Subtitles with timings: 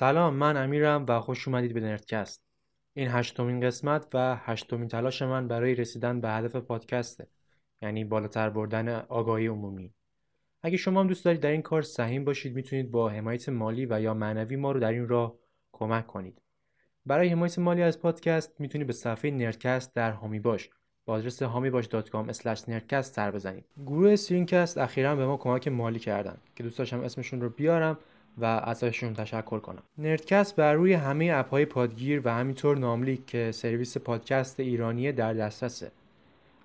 [0.00, 2.42] سلام من امیرم و خوش اومدید به نردکست.
[2.94, 7.26] این هشتمین قسمت و هشتمین تلاش من برای رسیدن به هدف پادکسته
[7.82, 9.94] یعنی بالاتر بردن آگاهی عمومی.
[10.62, 14.00] اگه شما هم دوست دارید در این کار سهیم باشید می‌تونید با حمایت مالی و
[14.00, 15.34] یا معنوی ما رو در این راه
[15.72, 16.42] کمک کنید.
[17.06, 20.70] برای حمایت مالی از پادکست می‌تونید به صفحه نردکست در هامی باش
[21.04, 22.32] با آدرس hamibash.com
[22.68, 23.64] nerdcast سر بزنید.
[23.86, 27.98] گروه سرینکست اخیرا به ما کمک مالی کردن که دوست داشتم اسمشون رو بیارم
[28.38, 29.82] و ازشون تشکر کنم.
[29.98, 35.34] نردکست بر روی همه app های پادگیر و همینطور ناملیک که سرویس پادکست ایرانی در
[35.34, 35.92] دسترسه.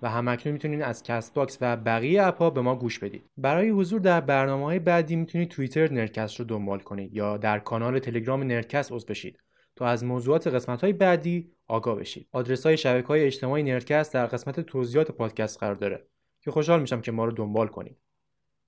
[0.02, 3.24] و همکنون می‌تونید از Castbox و بقیه app ها به ما گوش بدید.
[3.38, 7.98] برای حضور در برنامه های بعدی می‌تونید توییتر نردکست رو دنبال کنید یا در کانال
[7.98, 9.38] تلگرام نردکست عضو بشید
[9.76, 12.28] تا از موضوعات قسمت های بعدی آگاه بشید.
[12.32, 16.06] آدرس های شبکه های اجتماعی نردکست در قسمت توضیحات پادکست قرار داره
[16.40, 17.96] که خوشحال میشم که ما رو دنبال کنید.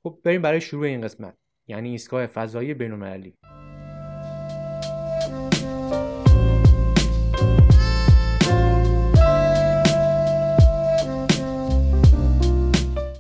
[0.03, 1.35] خب بریم برای شروع این قسمت.
[1.69, 3.35] یعنی ایستگاه فضایی بین‌المللی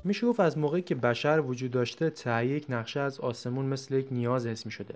[0.04, 4.08] میشه گفت از موقعی که بشر وجود داشته تهیه یک نقشه از آسمون مثل یک
[4.10, 4.94] نیاز حس شده.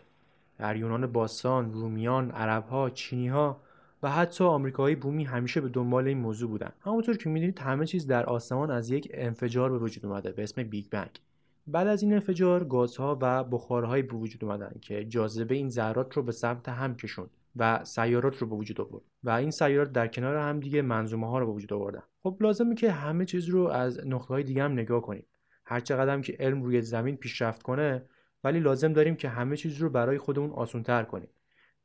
[0.59, 3.61] در یونان باستان، رومیان، عربها، چینیها
[4.03, 6.73] و حتی آمریکایی بومی همیشه به دنبال این موضوع بودن.
[6.81, 10.63] همونطور که می‌دونید همه چیز در آسمان از یک انفجار به وجود اومده به اسم
[10.63, 11.21] بیگ بنگ.
[11.67, 16.23] بعد از این انفجار گازها و بخارهایی به وجود اومدن که جاذبه این ذرات رو
[16.23, 20.37] به سمت هم کشوند و سیارات رو به وجود آورد و این سیارات در کنار
[20.37, 22.03] هم دیگه منظومه ها رو به وجود آوردن.
[22.23, 25.27] خب لازمه که همه چیز رو از نقطه های دیگه هم نگاه کنیم.
[25.65, 28.03] هر چقدر که علم روی زمین پیشرفت کنه
[28.45, 31.29] ولی لازم داریم که همه چیز رو برای خودمون آسانتر کنیم.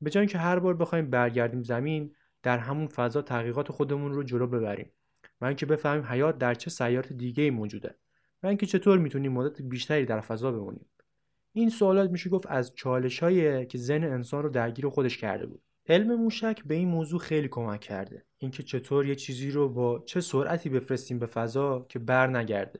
[0.02, 4.48] به جای اینکه هر بار بخوایم برگردیم زمین در همون فضا تحقیقات خودمون رو جلو
[4.48, 4.92] ببریم.
[5.42, 7.96] و اینکه بفهمیم حیات در چه سیارات دیگه ای موجوده.
[8.44, 10.86] و اینکه چطور می‌تونیم مدت بیشتری در فضا بمونیم؟
[11.54, 15.62] این سوالات میشه گفت از چالشایی که ذهن انسان رو درگیر خودش کرده بود.
[15.90, 18.26] علم موشک به این موضوع خیلی کمک کرده.
[18.38, 22.80] اینکه چطور یه چیزی رو با چه سرعتی بفرستیم به فضا که بر نگرده.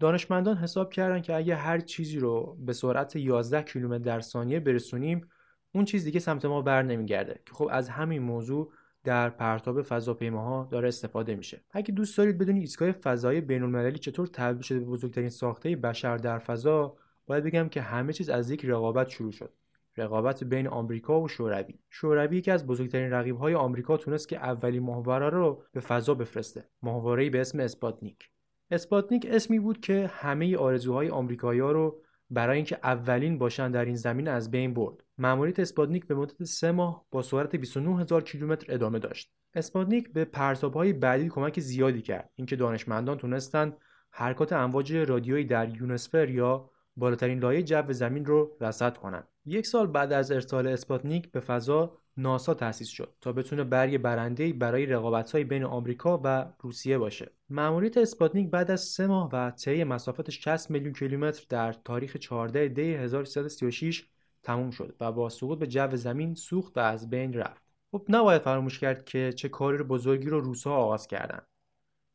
[0.00, 5.28] دانشمندان حساب کردن که اگه هر چیزی رو به سرعت 11 کیلومتر در ثانیه برسونیم
[5.74, 7.40] اون چیز دیگه سمت ما بر نمیگرده.
[7.46, 8.72] که خب از همین موضوع
[9.04, 11.60] در پرتاب فضاپیماها داره استفاده میشه.
[11.70, 16.38] اگه دوست دارید بدونید ایستگاه فضایی بین‌المللی چطور تبدیل شده به بزرگترین ساخته بشر در
[16.38, 19.52] فضا باید بگم که همه چیز از یک رقابت شروع شد.
[19.96, 21.74] رقابت بین آمریکا و شوروی.
[21.90, 26.68] شوروی یکی از بزرگترین رقیب‌های آمریکا تونست که اولین ماهواره رو به فضا بفرسته.
[26.82, 28.30] ماهواره‌ای به اسم اسپاتنیک.
[28.70, 34.28] اسپاتنیک اسمی بود که همه آرزوهای آمریکایی‌ها رو برای اینکه اولین باشن در این زمینه
[34.28, 35.04] از بین برد.
[35.18, 39.32] مأموریت اسپاتنیک به مدت سه ماه با سرعت 29 هزار کیلومتر ادامه داشت.
[39.54, 42.30] اسپاتنیک به پرتابهای بعدی کمک زیادی کرد.
[42.34, 43.76] اینکه دانشمندان تونستند
[44.10, 49.86] حرکات امواج رادیویی در یونوسفر یا بالاترین لایه جو زمین رو رصد کنند یک سال
[49.86, 55.44] بعد از ارسال اسپاتنیک به فضا ناسا تأسیس شد تا بتونه برگ برنده‌ای برای رقابت‌های
[55.44, 57.32] بین آمریکا و روسیه باشه.
[57.48, 62.68] مأموریت اسپاتنیک بعد از سه ماه و طی مسافت 60 میلیون کیلومتر در تاریخ 14
[62.68, 64.06] دی 1336
[64.42, 67.62] تموم شد و با سقوط به جو زمین سوخت و از بین رفت.
[67.92, 71.46] خب نباید فراموش کرد که چه کاری رو بزرگی رو روسا آغاز کردند.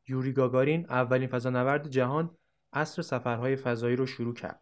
[0.07, 2.37] یوری گاگارین اولین فضانورد جهان
[2.73, 4.61] عصر سفرهای فضایی رو شروع کرد.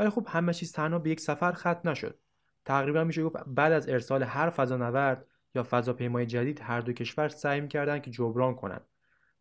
[0.00, 2.18] ولی خب همه چیز تنها به یک سفر ختم نشد.
[2.64, 7.60] تقریبا میشه گفت بعد از ارسال هر فضانورد یا فضاپیمای جدید هر دو کشور سعی
[7.60, 8.86] می‌کردن که جبران کنند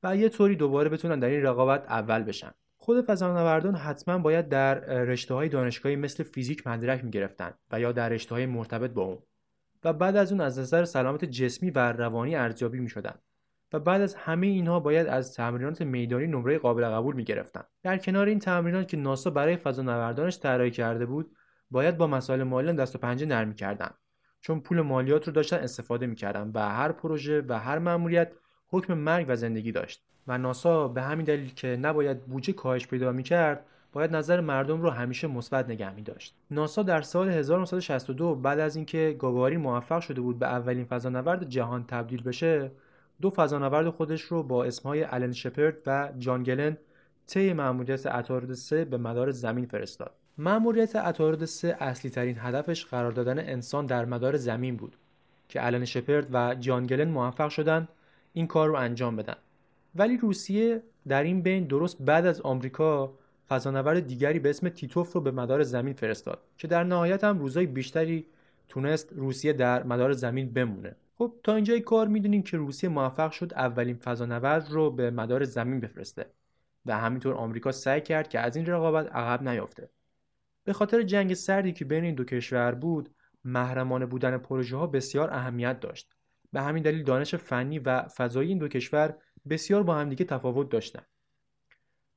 [0.04, 4.80] و یه طوری دوباره بتونن در این رقابت اول بشن خود فضانوردان حتما باید در
[4.80, 9.18] رشته های دانشگاهی مثل فیزیک مدرک می‌گرفتن و یا در رشته های مرتبط با اون
[9.84, 13.16] و بعد از اون از نظر سلامت جسمی و روانی ارزیابی می‌شدن
[13.74, 18.28] و بعد از همه اینها باید از تمرینات میدانی نمره قابل قبول می‌گرفتن در کنار
[18.28, 21.36] این تمرینات که ناسا برای فضانوردانش طراحی کرده بود
[21.72, 23.90] باید با مسائل مالی دست و پنجه نرم می‌کردن
[24.42, 28.32] چون پول مالیات رو داشتن استفاده می‌کردن و هر پروژه و هر مأموریت
[28.68, 30.04] حکم مرگ و زندگی داشت.
[30.28, 34.90] و ناسا به همین دلیل که نباید بودجه کاهش پیدا می‌کرد باید نظر مردم رو
[34.90, 36.36] همیشه مثبت نگه می داشت.
[36.52, 41.84] ناسا در سال 1962 بعد از اینکه گاگارین موفق شده بود به اولین فضانورد جهان
[41.84, 42.72] تبدیل بشه،
[43.22, 46.78] دو فضانورد خودش رو با اسمهای آلن شپرد و جان گلن
[47.28, 50.12] طی مأموریت عطارد 3 به مدار زمین فرستاد.
[50.38, 54.96] مأموریت عطارد 3 اصلی ترین هدفش قرار دادن انسان در مدار زمین بود
[55.50, 57.88] که آلن شپرد و جان گلن موفق شدن
[58.34, 59.36] این کار رو انجام بدن.
[59.96, 63.14] ولی روسیه در این بین درست بعد از آمریکا
[63.50, 67.66] فضانورد دیگری به اسم تیتوف رو به مدار زمین فرستاد که در نهایت هم روزای
[67.66, 68.26] بیشتری
[68.68, 73.54] تونست روسیه در مدار زمین بمونه خب تا اینجای کار می‌دونیم که روسیه موفق شد
[73.54, 76.32] اولین فضانورد رو به مدار زمین بفرسته
[76.86, 79.90] و همینطور آمریکا سعی کرد که از این رقابت عقب نیافته.
[80.64, 83.10] به خاطر جنگ سردی که بین این دو کشور بود
[83.46, 86.16] محرمانه بودن پروژه ها بسیار اهمیت داشت.
[86.52, 89.16] به همین دلیل دانش فنی و فضایی این دو کشور
[89.50, 91.06] بسیار با همدیگه تفاوت داشتند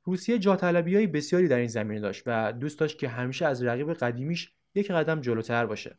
[0.05, 3.93] روسیه جا های بسیاری در این زمینه داشت و دوست داشت که همیشه از رقیب
[3.93, 5.99] قدیمیش یک قدم جلوتر باشه.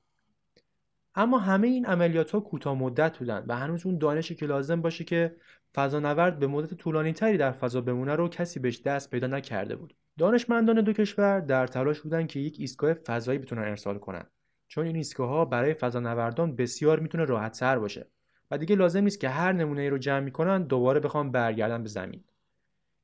[1.15, 5.03] اما همه این عملیات ها کوتاه مدت بودند و هنوز اون دانشی که لازم باشه
[5.03, 5.35] که
[5.75, 9.95] فضانورد به مدت طولانی تری در فضا بمونه رو کسی بهش دست پیدا نکرده بود.
[10.19, 14.31] دانشمندان دو کشور در تلاش بودند که یک ایستگاه فضایی بتونن ارسال کنند
[14.67, 18.07] چون این ایستگاه ها برای فضانوردان بسیار می‌تونه راحت تر باشه
[18.51, 21.89] و دیگه لازم نیست که هر نمونه ای رو جمع می‌کنن دوباره بخوام برگردن به
[21.89, 22.23] زمین.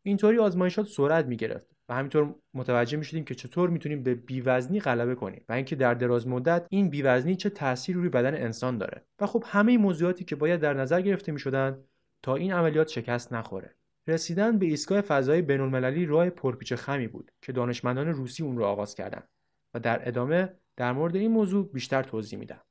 [0.03, 1.67] اینطوری آزمایشات سرعت می‌گرفت.
[1.89, 6.27] و همینطور متوجه می‌شدیم که چطور می‌تونیم به بیوزنی غلبه کنیم و اینکه در دراز
[6.27, 9.05] مدت این بیوزنی چه تأثیری روی بدن انسان داره.
[9.19, 11.83] و خب همه موضوعاتی که باید در نظر گرفته می‌شدن
[12.23, 13.75] تا این عملیات شکست نخوره.
[14.07, 18.95] رسیدن به ایستگاه فضای بینالمللی راه پرپیچ خمی بود که دانشمندان روسی اون رو آغاز
[18.95, 19.27] کردند
[19.73, 22.61] و در ادامه در مورد این موضوع بیشتر توضیح میدم.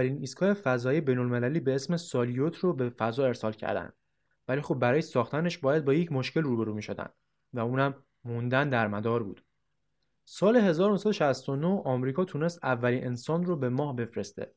[0.00, 3.92] اولین ایستگاه فضایی بین‌المللی به اسم سالیوت رو به فضا ارسال کردن.
[4.48, 7.08] ولی خب برای ساختنش باید با یک مشکل روبرو می‌شدن
[7.52, 7.94] و اونم
[8.24, 9.44] موندن در مدار بود.
[10.24, 14.52] سال 1969 آمریکا تونست اولین انسان رو به ماه بفرسته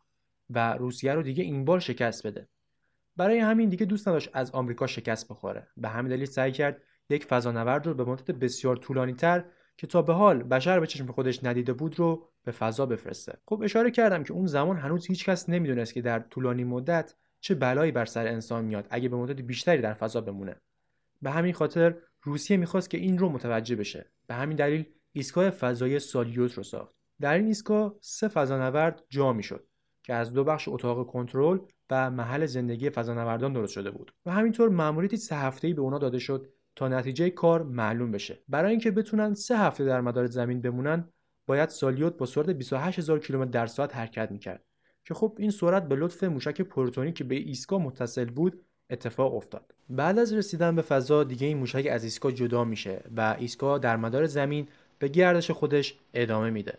[0.50, 2.48] و روسیه رو دیگه این بار شکست بده.
[3.18, 5.68] برای همین دیگه دوست نداشت از آمریکا شکست بخوره.
[5.78, 9.46] به همین دلیل سعی کرد یک فضانورد رو به مدت بسیار طولانی تر
[9.78, 13.38] که تا به حال بشر به چشم خودش ندیده بود رو به فضا بفرسته.
[13.46, 17.56] خب اشاره کردم که اون زمان هنوز هیچ کس نمی‌دونست که در طولانی مدت چه
[17.56, 20.56] بلایی بر سر انسان میاد اگه به مدت بیشتری در فضا بمونه.
[21.22, 24.12] به همین خاطر روسیه می‌خواست که این رو متوجه بشه.
[24.28, 26.96] به همین دلیل ایستگاه فضایی سالیوت رو ساخت.
[27.22, 29.68] در این ایستگاه سه فضانورد جا می‌شد
[30.04, 31.60] که از دو بخش اتاق کنترل
[31.90, 34.14] و محل زندگی فضانوردان درست شده بود.
[34.26, 38.40] و همینطور ماموریتی سه هفته‌ای به اونا داده شد تا نتیجه کار معلوم بشه.
[38.50, 41.08] برای اینکه بتونن سه هفته در مدار زمین بمونن
[41.48, 44.64] باید سالیوت با سرعت 28000 کیلومتر در ساعت حرکت می‌کرد.
[45.06, 49.74] که خب این سرعت به لطف موشک پروتونی که به ایسکا متصل بود اتفاق افتاد.
[49.90, 53.98] بعد از رسیدن به فضا دیگه این موشک از ایسکا جدا میشه و ایسکا در
[53.98, 54.68] مدار زمین
[55.00, 56.78] به گردش خودش ادامه میده.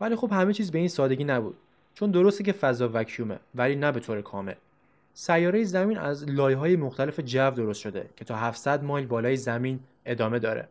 [0.00, 1.56] ولی خب همه چیز به این سادگی نبود.
[1.94, 4.54] چون درسته که فضا وکیومه ولی نه به طور کامل.
[5.16, 10.38] سیاره زمین از های مختلف جو درست شده که تا 700 مایل بالای زمین ادامه
[10.38, 10.68] داره.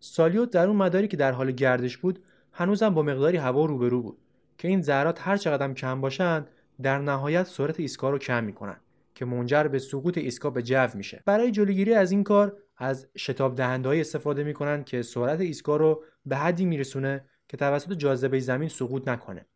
[0.00, 2.18] سالیوت در اون مداری که در حال گردش بود
[2.52, 4.18] هنوزم با مقداری هوا روبرو بود
[4.58, 6.48] که این ذرات هر چقدر کم باشند
[6.82, 8.76] در نهایت سرعت ایستگاه رو کم می‌کنن
[9.14, 11.22] که منجر به سقوط ایستگاه به جو میشه.
[11.26, 16.36] برای جلوگیری از این کار از شتاب دهندهایی استفاده می‌کنن که سرعت ایستگاه رو به
[16.36, 19.46] حدی میرسونه که توسط جاذبه زمین سقوط نکنه.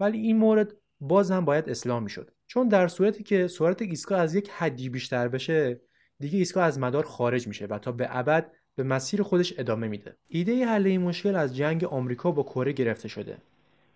[0.00, 2.30] ولی این مورد باز هم باید اصلاح می‌شد.
[2.52, 5.80] چون در صورتی که سرعت ایستگاه از یک حدی بیشتر بشه
[6.20, 10.16] دیگه ایستگاه از مدار خارج میشه و تا به ابد به مسیر خودش ادامه میده.
[10.28, 13.36] ایده حل این مشکل از جنگ آمریکا با کره گرفته شده.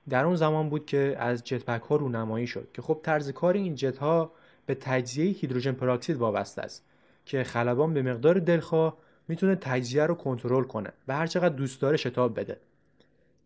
[0.09, 3.75] در اون زمان بود که از جت ها رونمایی شد که خب طرز کار این
[3.75, 4.33] جت ها
[4.67, 6.85] به تجزیه هیدروژن پراکسید وابسته است
[7.25, 8.97] که خلبان به مقدار دلخواه
[9.29, 12.61] می‌تونه تجزیه رو کنترل کنه و هر چقدر دوست داره شتاب بده.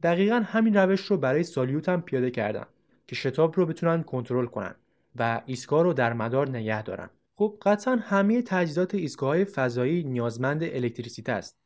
[0.03, 2.67] دقیقا همین روش رو برای سالیوت هم پیاده کردن
[3.07, 4.75] که شتاب رو بتونن کنترل کنن.
[5.17, 11.33] و ایستگاه رو در مدار نگه دارن خب قطعا همه تجهیزات ایستگاه فضایی نیازمند الکتریسیته
[11.33, 11.61] است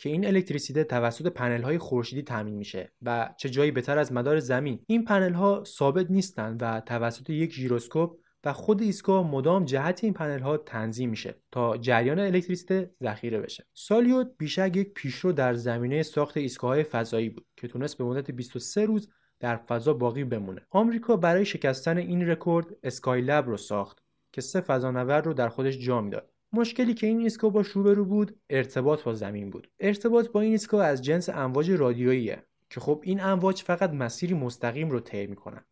[0.00, 4.40] که این الکتریسیته توسط پنل های خورشیدی تامین میشه و چه جایی بهتر از مدار
[4.40, 4.80] زمین.
[4.86, 10.12] این پنل ها ثابت نیستند و توسط یک ژیروسکوپ و خود ایستگاه مدام جهت این
[10.12, 13.66] پنل ها تنظیم میشه تا جریان الکتریسیته ذخیره بشه.
[13.74, 18.30] سالیوت بیشک یک پیشرو در زمینه ساخت ایستگاه های فضایی بود که تونست به مدت
[18.30, 19.08] 23 روز
[19.40, 20.60] در فضا باقی بمونه.
[20.70, 26.00] آمریکا برای شکستن این رکورد اسکایلب رو ساخت که سه فضانورد رو در خودش جا
[26.00, 26.32] می‌داد.
[26.52, 29.70] مشکلی که این ایستگاه باش روبرو بود ارتباط با زمین بود.
[29.80, 34.90] ارتباط با این ایستگاه از جنس امواج رادیوییه که خب این امواج فقط مسیری مستقیم
[34.90, 35.64] رو طی می‌کنن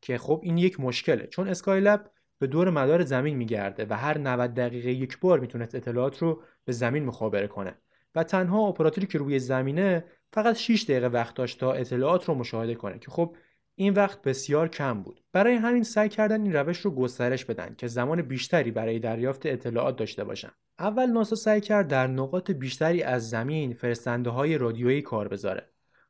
[0.00, 1.26] که خب این یک مشکله.
[1.26, 6.18] چون اسکایلب به دور مدار زمین میگرده و هر 90 دقیقه یک بار می‌تونست اطلاعات
[6.18, 7.78] رو به زمین مخابره کنه
[8.14, 10.04] و تنها اپراتوری که روی زمینه
[10.34, 13.36] فقط 6 دقیقه وقت داشت تا اطلاعات رو مشاهده کنه که خب
[13.74, 15.20] این وقت بسیار کم بود.
[15.32, 19.96] برای همین سعی کردن این روش رو گسترش بدن که زمان بیشتری برای دریافت اطلاعات
[19.96, 20.50] داشته باشن.
[20.78, 25.68] اول ناسا سعی کرد در نقاط بیشتری از زمین فرستنده های رادیویی کار بذاره.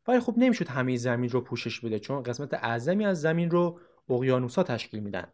[0.08, 4.62] ولی خب نمی‌شد همه زمین رو پوشش بده چون قسمت اعظمی از زمین رو اقیانوسها
[4.62, 5.26] تشکیل میدن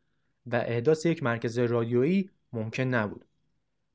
[0.46, 3.24] و احداث یک مرکز رادیویی ممکن نبود.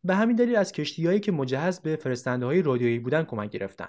[0.04, 3.88] به همین دلیل از کشتیهایی که مجهز به فرستنده های رادیویی بودن کمک گرفتن.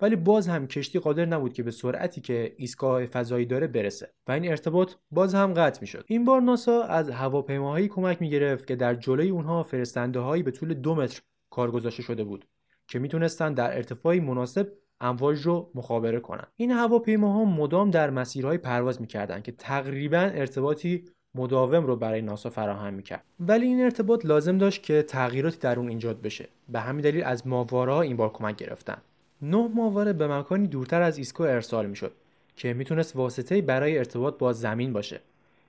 [0.00, 4.32] ولی باز هم کشتی قادر نبود که به سرعتی که ایستگاه فضایی داره برسه و
[4.32, 6.04] این ارتباط باز هم قطع می‌شد.
[6.06, 10.74] این بار ناسا از هواپیماهایی کمک می‌گرفت که در جلوی اونها فرستنده هایی به طول
[10.74, 12.44] دو متر کار گذاشته شده بود
[12.88, 16.46] که می‌تونستن در ارتفاعی مناسب امواج رو مخابره کنند.
[16.56, 22.94] این هواپیماها مدام در مسیرهایی پرواز می‌کردند که تقریبا ارتباطی مداوم رو برای ناسا فراهم
[22.94, 23.24] می‌کرد.
[23.40, 26.48] ولی این ارتباط لازم داشت که تغییراتی در اون ایجاد بشه.
[26.68, 28.98] به همین دلیل از ماهواره این بار کمک گرفتن.
[29.42, 32.12] نه ماهواره به مکانی دورتر از ایسکو ارسال می‌شد
[32.56, 35.20] که می‌تونست واسطه برای ارتباط با زمین باشه.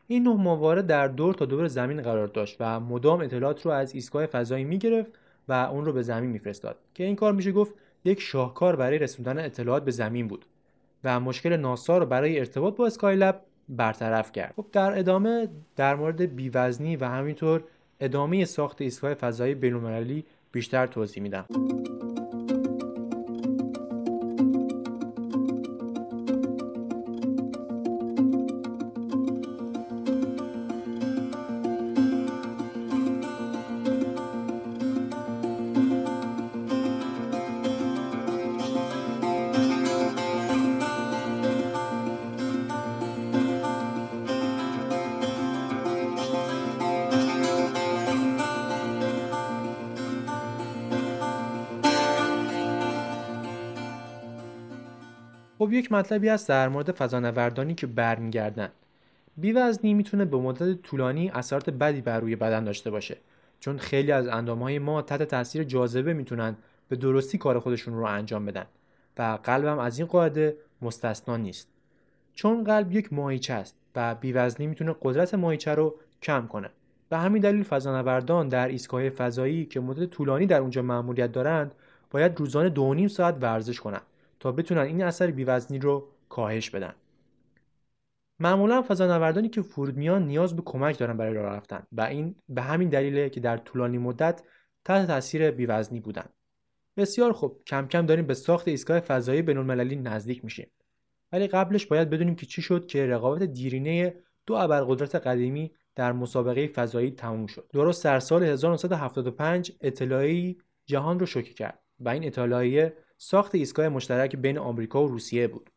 [0.07, 3.95] این نه ماهواره در دور تا دور زمین قرار داشت و مدام اطلاعات رو از
[3.95, 5.11] ایستگاه فضایی می‌گرفت
[5.47, 7.73] و اون رو به زمین میفرستاد که این کار میشه گفت
[8.05, 10.45] یک شاهکار برای رسوندن اطلاعات به زمین بود
[11.03, 14.53] و مشکل ناسا رو برای ارتباط با اسکایلب برطرف کرد.
[14.55, 17.63] خب در ادامه در مورد بیوزنی و همینطور
[17.99, 21.45] ادامه ساخت ایستگاه فضایی بین‌المللی بیشتر توضیح میدم.
[55.97, 58.69] مطلبی هست در مورد فضانوردانی که برمیگردن.
[59.37, 63.17] بیوزنی می‌تونه به مدت طولانی اثرات بدی بر روی بدن داشته باشه
[63.59, 66.55] چون خیلی از اندامهای ما تحت تاثیر جاذبه می‌تونن
[66.89, 68.65] به درستی کار خودشون رو انجام بدن
[69.17, 71.67] و قلبم از این قاعده مستثنا نیست.
[72.33, 76.69] چون قلب یک ماهیچه است و بیوزنی می‌تونه قدرت ماهیچه رو کم کنه.
[77.09, 81.71] به همین دلیل فضانوردان در ایستگاه فضایی که مدت طولانی در اونجا مأموریت دارند
[82.11, 84.01] باید روزانه دو ساعت ورزش کنند.
[84.39, 86.93] تا بتونن این اثر بیوزنی رو کاهش بدن.
[88.39, 92.61] معمولا فضانوردانی که فرود میان نیاز به کمک دارن برای راه رفتن و این به
[92.61, 94.43] همین دلیله که در طولانی مدت
[94.85, 96.25] تحت تاثیر بیوزنی بودن.
[96.97, 100.71] بسیار خوب کم کم داریم به ساخت ایستگاه فضایی بین‌المللی نزدیک میشیم.
[101.31, 104.15] ولی قبلش باید بدونیم که چی شد که رقابت دیرینه
[104.45, 107.69] دو ابرقدرت قدیمی در مسابقه فضایی تموم شد.
[107.73, 114.35] درست در سال 1975 اطلاعی جهان رو شوکه کرد و این اطلاعیه ساخت ایستگاه مشترک
[114.35, 115.69] بین آمریکا و روسیه بود.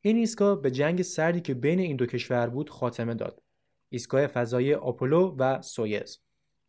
[0.00, 3.42] این ایستگاه به جنگ سردی که بین این دو کشور بود خاتمه داد.
[3.88, 6.18] ایستگاه فضایی آپولو و سایوز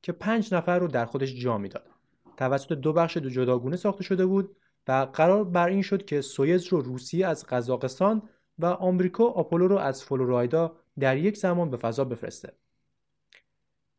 [0.02, 1.90] که پنج نفر رو در خودش جا می‌داد.
[2.38, 4.56] توسط دو بخش دو جداگونه ساخته شده بود
[4.88, 8.30] و قرار بر این شد که سایوز رو روسیه از قزاقستان
[8.60, 12.54] و آمریکا آپولو رو از فلورایدا در یک زمان به فضا بفرسته.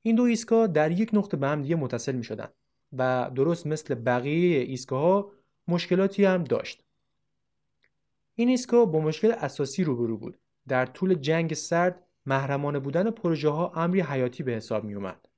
[0.02, 2.48] این دو ایستگاه در یک نقطه به هم دیگه متصل می شدن
[2.92, 5.30] و درست مثل بقیه ایستگاه
[5.72, 6.84] مشکلاتی هم داشت.
[8.34, 10.38] این ایستگاه با مشکل اساسی روبرو بود.
[10.68, 15.28] در طول جنگ سرد محرمانه بودن پروژه ها امری حیاتی به حساب می اومد.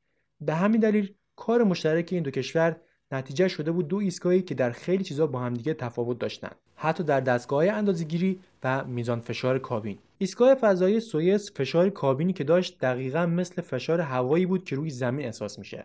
[0.41, 2.77] به همین دلیل کار مشترک این دو کشور
[3.13, 7.21] نتیجه شده بود دو ایستگاهی که در خیلی چیزا با همدیگه تفاوت داشتند حتی در
[7.21, 13.63] دستگاه اندازه‌گیری و میزان فشار کابین ایستگاه فضایی سویس فشار کابینی که داشت دقیقا مثل
[13.63, 15.85] فشار هوایی بود که روی زمین احساس میشه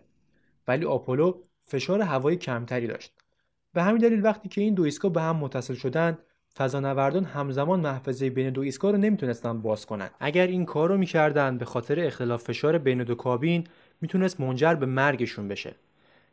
[0.68, 3.19] ولی آپولو فشار هوایی کمتری داشت
[3.72, 6.18] به همین دلیل وقتی که این دو ایستگاه به هم متصل شدن
[6.56, 10.10] فضانوردان همزمان محفظه بین دو ایستگاه رو نمی‌تونستن باز کنن.
[10.20, 13.64] اگر این کار رو می‌کردن به خاطر اختلاف فشار بین دو کابین
[14.00, 15.74] می‌تونست منجر به مرگشون بشه.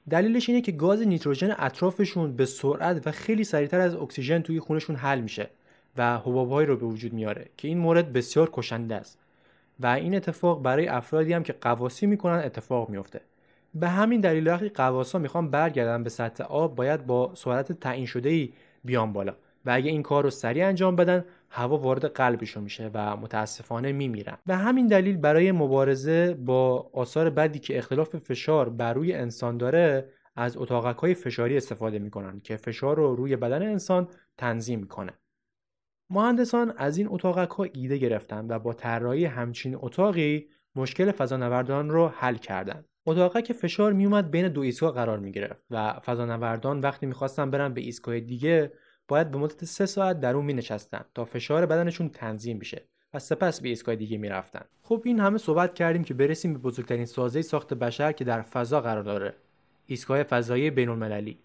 [0.09, 4.95] دلیلش اینه که گاز نیتروژن اطرافشون به سرعت و خیلی سریعتر از اکسیژن توی خونشون
[4.95, 5.49] حل میشه
[5.97, 9.19] و حبابهایی رو به وجود میاره که این مورد بسیار کشنده است.
[9.79, 13.21] و این اتفاق برای افرادی هم که قواسی می‌کنن اتفاق میفته
[13.79, 18.29] به همین دلیل وقتی قواسا می‌خوان برگردن به سطح آب باید با سرعت تعیین شده
[18.29, 18.53] ای
[18.83, 19.35] بیان بالا.
[19.65, 24.37] و اگه این کار رو سریع انجام بدن هوا وارد قلبشون میشه و متاسفانه میمیرن.
[24.45, 30.09] به همین دلیل برای مبارزه با آثار بدی که اختلاف فشار بر روی انسان داره
[30.35, 34.07] از اتاقک های فشاری استفاده می‌کنن که فشار رو روی بدن انسان
[34.37, 35.13] تنظیم می‌کنه.
[36.09, 42.07] مهندسان از این اتاقک ها ایده گرفتن و با طراحی همچین اتاقی مشکل فضانوردان رو
[42.07, 42.85] حل کردند.
[43.09, 47.81] اتاقک فشار میومد بین دو ایستگاه قرار می گرفت و فضانوردان وقتی می‌خواستن برن به
[47.81, 48.71] ایستگاه دیگه
[49.07, 53.19] باید به مدت سه ساعت در اون می نشستن تا فشار بدنشون تنظیم بشه و
[53.19, 54.65] سپس به ایستگاه دیگه می‌رفتن.
[54.81, 58.81] خب این همه صحبت کردیم که برسیم به بزرگترین سازه ساخت بشر که در فضا
[58.81, 59.35] قرار داره
[59.85, 61.39] ایستگاه فضایی بین المللی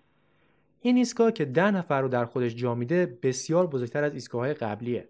[0.80, 5.08] این ایستگاه که ده نفر رو در خودش جا میده بسیار بزرگتر از ایستگاه قبلیه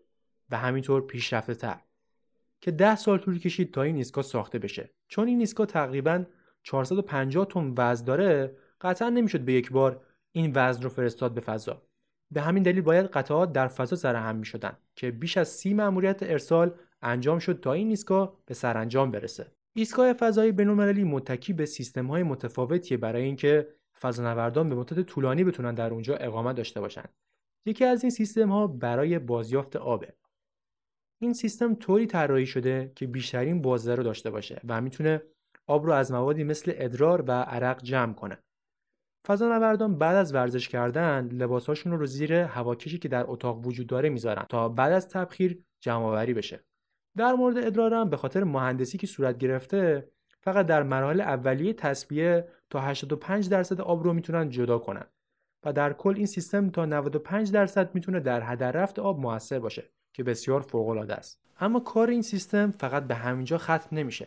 [0.50, 1.80] و همینطور پیشرفته تر
[2.60, 4.90] که ده سال طول کشید تا این ایستگاه ساخته بشه.
[5.08, 6.24] چون این ایستگاه تقریبا
[6.62, 11.82] 450 تن وزن داره قطعا نمی‌شد به یک بار این وزن رو فرستاد به فضا.
[12.30, 15.74] به همین دلیل باید قطعات در فضا سر هم می شدن که بیش از سی
[15.74, 19.46] مأموریت ارسال انجام شد تا این ایستگاه به سرانجام برسه.
[19.74, 23.68] ایستگاه فضایی بین‌المللی متکی به سیستم‌های متفاوتیه برای اینکه
[24.00, 27.04] فضانوردان به مدت طولانی بتونن در اونجا اقامت داشته باشن.
[27.66, 30.14] یکی از این سیستم ها برای بازیافت آبه.
[31.18, 35.22] این سیستم طوری طراحی شده که بیشترین بازده رو داشته باشه و می‌تونه
[35.66, 38.38] آب رو از موادی مثل ادرار و عرق جمع کنه
[39.26, 44.46] فضانوردان بعد از ورزش کردن لباساشون رو زیر هواکشی که در اتاق وجود داره می‌ذارن
[44.48, 46.64] تا بعد از تبخیر جمع آوری بشه.
[47.16, 50.08] در مورد ادرارم به خاطر مهندسی که صورت گرفته
[50.40, 55.04] فقط در مراحل اولیه تصفیه تا 85 درصد آب رو می‌تونن جدا کنن
[55.64, 59.84] و در کل این سیستم تا 95 درصد می‌تونه در هدر رفت آب موثر باشه
[60.12, 61.40] که بسیار فوق العاده است.
[61.60, 64.26] اما کار این سیستم فقط به همینجا ختم نمیشه.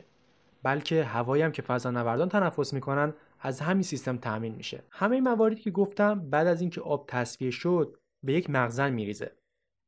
[0.66, 4.84] بلکه هوایی هم که فضانوردان تنفس می‌کنن از همین سیستم تامین میشه.
[4.92, 9.32] همه مواردی که گفتم بعد از اینکه آب تصفیه شد به یک مخزن میریزه.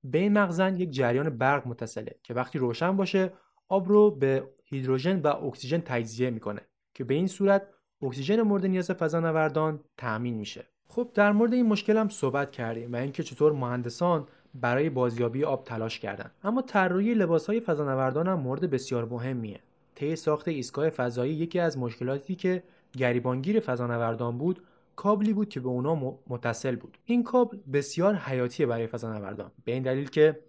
[0.03, 3.33] به این مخزن یک جریان برق متصله که وقتی روشن باشه
[3.69, 6.61] آب رو به هیدروژن و اکسیژن تجزیه می‌کنه
[6.93, 7.67] که به این صورت
[8.01, 10.65] اکسیژن مورد نیاز فضانوردان تأمین میشه.
[10.87, 15.63] خب در مورد این مشکل هم صحبت کردیم و اینکه چطور مهندسان برای بازیابی آب
[15.63, 16.31] تلاش کردن.
[16.43, 19.59] اما طراحی لباسهای فضانوردان هم مورد بسیار مهمیه.
[19.97, 22.63] طی ساخت ایستگاه فضایی یکی از مشکلاتی که
[22.97, 24.61] گریبانگیر فضانوردان بود
[24.95, 26.97] کابلی بود که به اونا متصل بود.
[27.05, 29.51] این کابل بسیار حیاتیه برای فضانوردان.
[29.65, 30.39] به این دلیل که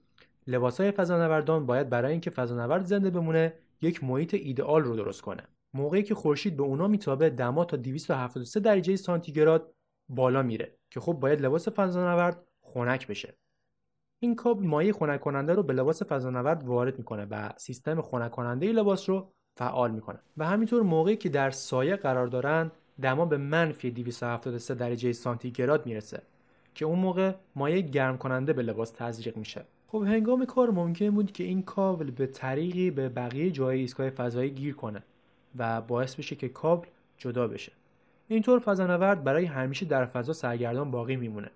[0.46, 5.42] لباسهای فضانوردان باید برای اینکه فضانورد زنده بمونه یک محیط ایدئال رو درست کنه.
[5.74, 9.74] موقعی که خورشید به اونا میتابه دما تا 273 درجه سانتیگراد
[10.08, 13.38] بالا میره که خب باید لباس فضانورد خنک بشه.
[14.20, 18.72] این کابل مایع خنک کننده رو به لباس فضانورد وارد می‌کنه و سیستم خنک کننده
[18.72, 20.18] لباس رو فعال می‌کنه.
[20.36, 22.70] و همینطور موقعی که در سایه قرار دارن
[23.02, 26.22] دما به منفی 273 درجه سانتیگراد می‌رسه
[26.74, 29.64] که اون موقع مایع گرم کننده به لباس تزریق میشه.
[29.88, 34.50] خب هنگام کار ممکن بود که این کابل به طریقی به بقیه جای ایستگاه فضایی
[34.50, 35.02] گیر کنه
[35.58, 37.72] و باعث بشه که کابل جدا بشه.
[38.28, 41.50] اینطور فضانورد برای همیشه در فضا سرگردان باقی میمونه.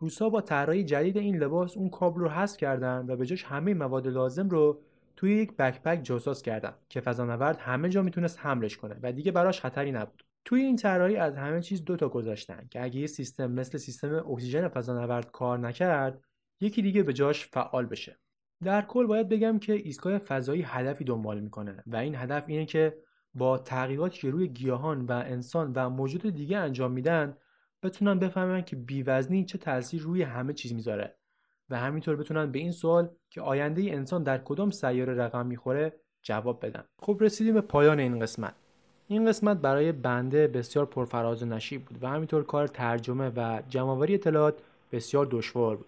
[0.00, 3.74] روسا با طراحی جدید این لباس اون کابل رو حذف کردن و به جاش همه
[3.74, 4.78] مواد لازم رو
[5.20, 9.60] توی یک بکپک جاساز کردن که فضانورد همه جا می‌تونست حملش کنه و دیگه براش
[9.60, 10.22] خطری نبود.
[10.44, 14.30] توی این طراحی از همه چیز دو تا گذاشتن که اگه یه سیستم مثل سیستم
[14.30, 16.24] اکسیژن فضانورد کار نکرد
[16.60, 18.18] یکی دیگه به جاش فعال بشه.
[18.64, 22.96] در کل باید بگم که ایستگاه فضایی هدفی دنبال می‌کنه و این هدف اینه که
[23.34, 27.36] با تغییراتی که روی گیاهان و انسان و موجود دیگه انجام میدن
[27.82, 31.19] بتونن بفهمن که بیوزنی چه تاثیر روی همه چیز می‌ذاره.
[31.70, 36.66] و همینطور بتونن به این سوال که آینده انسان در کدام سیاره رقم می‌خوره جواب
[36.66, 36.84] بدن.
[37.02, 38.54] خب رسیدیم به پایان این قسمت.
[39.08, 44.14] این قسمت برای بنده بسیار پرفراز و نشیب بود و همینطور کار ترجمه و جمعآوری
[44.14, 44.54] اطلاعات
[44.92, 45.86] بسیار دشوار بود.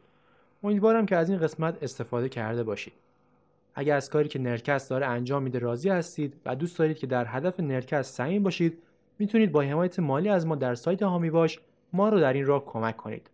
[0.62, 2.92] امیدوارم که از این قسمت استفاده کرده باشید.
[3.74, 7.26] اگر از کاری که نرکست داره انجام میده راضی هستید و دوست دارید که در
[7.28, 8.78] هدف نرکست سعیم باشید
[9.18, 11.60] می‌تونید با حمایت مالی از ما در سایت هامی باش
[11.92, 13.30] ما رو در این راه کمک کنید.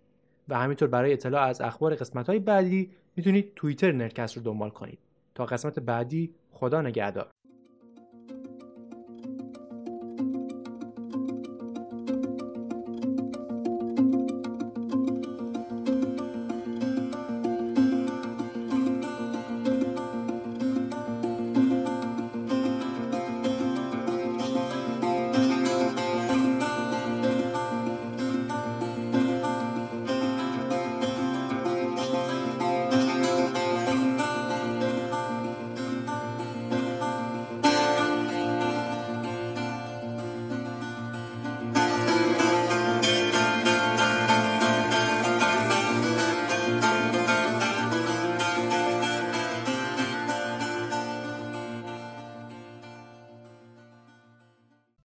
[0.49, 4.99] و همینطور برای اطلاع از اخبار قسمت های بعدی می‌تونید توییتر نرکست رو دنبال کنید.
[5.35, 7.31] تا قسمت بعدی خدا نگهدار.